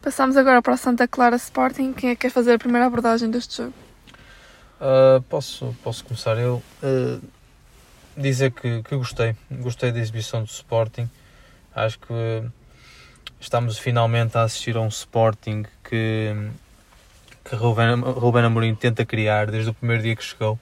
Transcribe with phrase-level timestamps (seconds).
[0.00, 1.92] Passamos agora para o Santa Clara Sporting.
[1.92, 3.74] Quem é que quer fazer a primeira abordagem deste jogo?
[4.80, 6.62] Uh, posso, posso começar eu.
[6.82, 7.20] Uh,
[8.16, 9.34] dizer que, que gostei.
[9.50, 11.08] Gostei da exibição do Sporting.
[11.74, 12.44] Acho que
[13.40, 16.34] estamos finalmente a assistir a um Sporting que,
[17.44, 20.58] que Ruben, Ruben Amorim tenta criar desde o primeiro dia que chegou.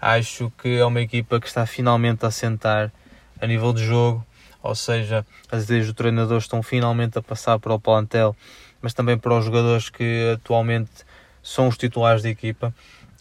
[0.00, 2.92] Acho que é uma equipa que está finalmente a sentar
[3.40, 4.24] a nível de jogo,
[4.62, 8.36] ou seja, as ideias do treinador estão finalmente a passar para o plantel,
[8.80, 10.90] mas também para os jogadores que atualmente
[11.42, 12.74] são os titulares da equipa.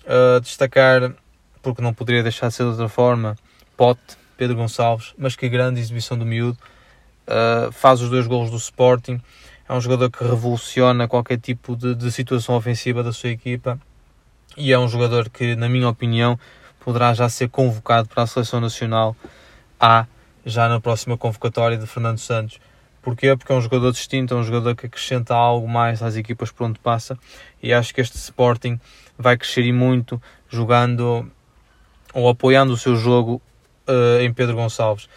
[0.04, 1.14] Uh, destacar,
[1.62, 3.36] porque não poderia deixar de ser de outra forma,
[3.78, 6.58] Pote, Pedro Gonçalves, mas que grande exibição do miúdo.
[7.28, 9.22] Uh, faz os dois golos do Sporting.
[9.68, 13.80] É um jogador que revoluciona qualquer tipo de, de, situação ofensiva da sua equipa
[14.56, 16.40] e é um jogador que, na minha opinião,
[16.80, 19.16] poderá já ser convocado para a seleção nacional
[19.86, 20.08] A
[20.44, 22.60] já na próxima convocatória de Fernando Santos.
[23.04, 23.36] Porquê?
[23.36, 26.66] Porque é um jogador distinto, é um jogador que acrescenta algo mais às equipas por
[26.66, 27.16] onde passa
[27.62, 28.80] e acho que este Sporting
[29.16, 31.32] vai crescer e muito jogando
[32.16, 33.40] ou apoiando o seu jogo
[33.88, 35.08] uh, em Pedro Gonçalves.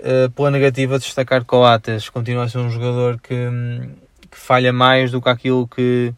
[0.00, 3.34] Uh, pela negativa, destacar Coates continua a ser um jogador que,
[4.28, 6.12] que falha mais do que, aquilo que,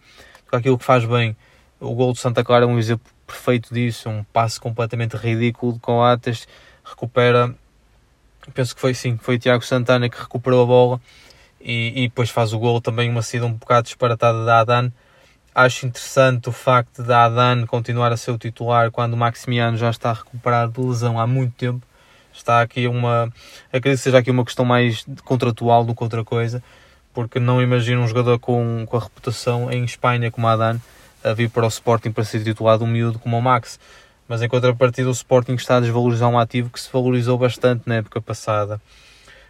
[0.47, 1.37] do que aquilo que faz bem.
[1.79, 5.81] O gol de Santa Clara é um exemplo perfeito disso, um passe completamente ridículo de
[5.81, 6.49] Coates,
[6.83, 7.55] recupera,
[8.55, 11.01] penso que foi sim, foi o Tiago Santana que recuperou a bola
[11.61, 14.93] e, e depois faz o gol também uma saída um bocado disparatada da Adan.
[15.55, 19.91] Acho interessante o facto da Adan continuar a ser o titular quando o Maximiano já
[19.91, 21.87] está recuperado de lesão há muito tempo
[22.33, 23.33] está aqui uma.
[23.69, 26.63] Acredito que seja aqui uma questão mais contratual do que outra coisa,
[27.13, 30.79] porque não imagino um jogador com, com a reputação em Espanha como a Dan
[31.23, 33.79] a vir para o Sporting para ser titulado um miúdo como o Max.
[34.31, 37.97] Mas em contrapartida, o Sporting está a desvalorizar um ativo que se valorizou bastante na
[37.97, 38.81] época passada.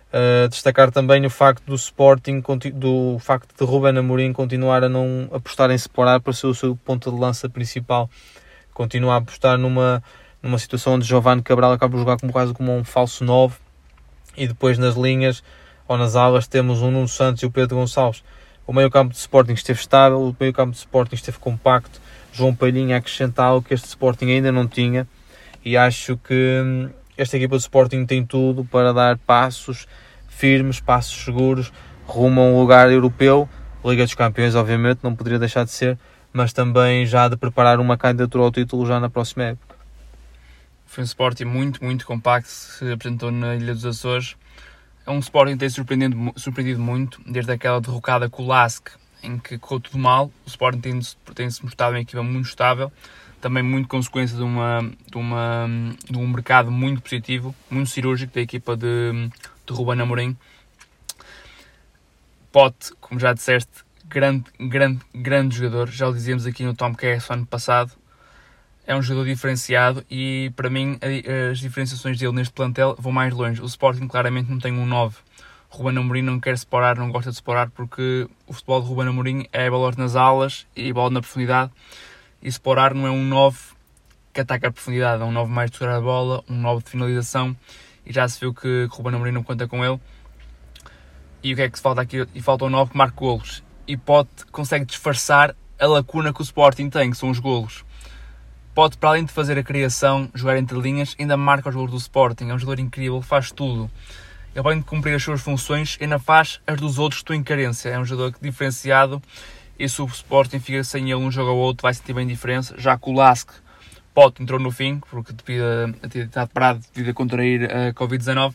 [0.09, 5.29] Uh, destacar também o facto do Sporting, do facto de Ruben Amorim continuar a não
[5.33, 8.09] apostar em separar para ser o seu ponto de lança principal.
[8.73, 10.03] Continua a apostar numa,
[10.43, 13.55] numa situação onde Giovanni Cabral acaba de jogar como quase como um falso 9
[14.35, 15.43] e depois nas linhas
[15.87, 18.25] ou nas alas temos o Nuno Santos e o Pedro Gonçalves.
[18.67, 22.01] O meio campo de Sporting esteve estável, o meio campo de Sporting esteve compacto,
[22.33, 25.07] João Palhinha acrescenta algo que este Sporting ainda não tinha
[25.65, 29.87] e acho que hum, esta equipa de Sporting tem tudo para dar passos
[30.29, 31.73] firmes, passos seguros
[32.07, 33.49] rumo a um lugar europeu,
[33.85, 35.99] Liga dos Campeões obviamente não poderia deixar de ser,
[36.33, 39.77] mas também já de preparar uma candidatura ao título já na próxima época.
[40.87, 44.37] Foi um Sporting muito, muito compacto que se apresentou na Ilha dos Açores.
[45.07, 48.89] É um Sporting que tem surpreendido, surpreendido muito, desde aquela derrocada com o Lask,
[49.23, 50.31] em que correu tudo mal.
[50.47, 52.93] O Sporting tem-se tem mostrado uma equipa muito estável,
[53.41, 55.67] também muito consequência de, uma, de, uma,
[56.09, 59.31] de um mercado muito positivo, muito cirúrgico da equipa de,
[59.67, 60.37] de Ruben Amorim.
[62.53, 65.89] Pote, como já disseste, grande, grande, grande jogador.
[65.89, 67.93] Já o dizíamos aqui no Tom Cass ano passado
[68.91, 70.99] é um jogador diferenciado e para mim
[71.51, 73.63] as diferenciações dele neste plantel vão mais longe.
[73.63, 75.17] O Sporting claramente não tem um 9.
[75.71, 79.47] Ruben Amorim não quer separar, não gosta de separar porque o futebol de Ruben Amorim
[79.53, 81.71] é bola nas alas e bola na profundidade
[82.43, 83.59] e separar não é um 9
[84.33, 86.91] que ataca a profundidade, é um 9 mais de segurar a bola, um 9 de
[86.91, 87.57] finalização
[88.05, 90.01] e já se viu que Ruben Amorim não conta com ele.
[91.43, 92.27] E o que é que se falta aqui?
[92.35, 96.43] E falta um 9 que marque golos e pode, consegue disfarçar a lacuna que o
[96.43, 97.85] Sporting tem, que são os golos
[98.75, 101.97] pode, para além de fazer a criação, jogar entre linhas, ainda marca os gols do
[101.97, 102.49] Sporting.
[102.49, 103.91] É um jogador incrível, faz tudo.
[104.55, 107.43] Ele, além de cumprir as suas funções, ainda faz as dos outros que estão em
[107.43, 107.89] carência.
[107.89, 109.23] É um jogador diferenciado
[109.79, 112.75] e se o Sporting fica sem ele um jogo ou outro, vai sentir bem diferença.
[112.77, 113.51] Já que o Lask
[114.15, 115.65] pode entrou no fim, porque devido
[116.03, 118.55] a ter parado devido a contrair a Covid-19.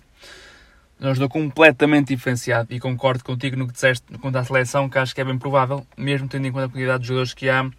[1.00, 4.98] É um jogador completamente diferenciado e concordo contigo no que disseste quanto à seleção, que
[4.98, 7.70] acho que é bem provável, mesmo tendo em conta a quantidade de jogadores que há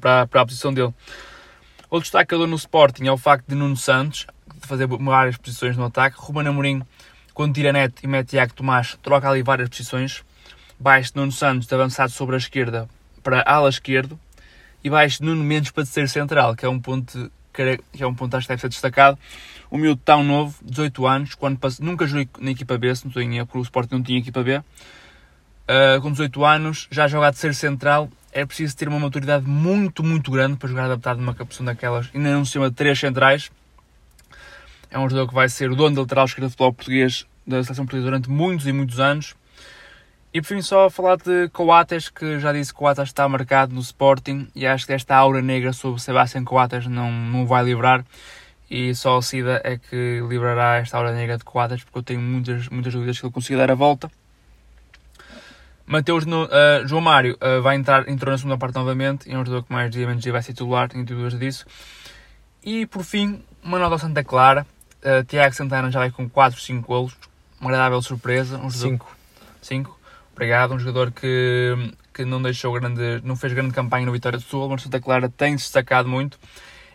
[0.00, 0.92] para, para a posição dele.
[1.90, 4.26] Outro destacador no Sporting é o facto de Nuno Santos
[4.62, 6.16] fazer várias posições no ataque.
[6.18, 6.82] Ruben Amorim,
[7.34, 10.24] quando tira Neto e mete Iago Tomás, troca ali várias posições.
[10.78, 12.88] Baixo de Nuno Santos de avançado sobre a esquerda
[13.22, 14.18] para ala esquerdo.
[14.82, 18.14] E baixo de Nuno Mendes para ser central, que é um ponto que é um
[18.14, 19.18] ponto acho que deve ser destacado.
[19.70, 23.10] O miúdo tão novo, 18 anos, quando passou, nunca joguei na equipa B, se não
[23.10, 24.58] estou em erro, o Sporting não tinha equipa B.
[24.58, 30.02] Uh, com 18 anos, já joga a terceiro central é preciso ter uma maturidade muito,
[30.02, 33.50] muito grande para jogar adaptado numa capção daquelas, ainda num sistema de três centrais.
[34.94, 37.60] É um jogador que vai ser o dono da lateral esquerda do futebol português, da
[37.64, 39.34] seleção portuguesa durante muitos e muitos anos.
[40.32, 43.80] E por fim só falar de Coates, que já disse que Coates está marcado no
[43.80, 48.04] Sporting e acho que esta aura negra sobre Sebastián Coates não, não vai livrar.
[48.70, 52.20] e só o Cida é que livrará esta hora negra de quadras, porque eu tenho
[52.20, 54.08] muitas, muitas dúvidas que ele consiga dar a volta.
[55.84, 59.44] Mateus no, uh, João Mário uh, vai entrar, entrou na segunda parte novamente, é um
[59.44, 61.66] jogador que mais dia menos dia vai ser titular, tenho dúvidas disso.
[62.64, 64.64] E por fim, Manuel Santa Clara,
[65.04, 67.16] uh, Tiago Santana já vai com 4, 5 golos,
[67.60, 68.58] uma agradável surpresa.
[68.58, 69.16] Um 5.
[69.62, 69.98] 5,
[70.32, 71.74] obrigado, um jogador que,
[72.12, 75.28] que não deixou grande, não fez grande campanha no Vitória do Sul, mas Santa Clara
[75.28, 76.38] tem se destacado muito.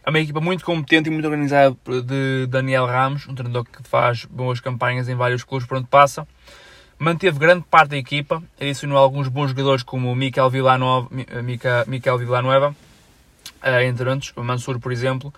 [0.05, 1.75] É uma equipa muito competente e muito organizada
[2.05, 6.27] de Daniel Ramos, um treinador que faz boas campanhas em vários clubes por onde passa
[6.99, 11.09] manteve grande parte da equipa, adicionou alguns bons jogadores como o Miquel Villanova,
[11.87, 12.75] Miquel Villanueva,
[13.63, 15.33] eh, entre outros, o Mansur, por exemplo,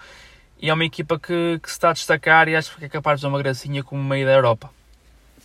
[0.61, 3.19] e é uma equipa que, que, se está a destacar e acho que é capaz
[3.19, 4.69] de dar uma gracinha como meio da Europa.